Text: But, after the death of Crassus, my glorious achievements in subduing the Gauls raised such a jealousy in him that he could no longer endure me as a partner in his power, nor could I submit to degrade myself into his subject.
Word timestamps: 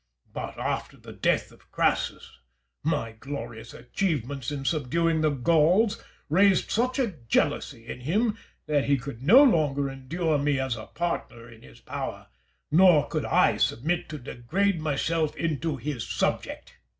But, 0.33 0.57
after 0.57 0.97
the 0.97 1.13
death 1.13 1.51
of 1.51 1.71
Crassus, 1.71 2.39
my 2.83 3.11
glorious 3.11 3.71
achievements 3.71 4.49
in 4.49 4.65
subduing 4.65 5.21
the 5.21 5.29
Gauls 5.29 6.03
raised 6.27 6.71
such 6.71 6.97
a 6.97 7.11
jealousy 7.27 7.85
in 7.85 7.99
him 7.99 8.35
that 8.65 8.85
he 8.85 8.97
could 8.97 9.21
no 9.21 9.43
longer 9.43 9.91
endure 9.91 10.39
me 10.39 10.59
as 10.59 10.75
a 10.75 10.87
partner 10.87 11.47
in 11.47 11.61
his 11.61 11.81
power, 11.81 12.29
nor 12.71 13.07
could 13.09 13.25
I 13.25 13.57
submit 13.57 14.09
to 14.09 14.17
degrade 14.17 14.81
myself 14.81 15.35
into 15.35 15.77
his 15.77 16.09
subject. 16.09 16.79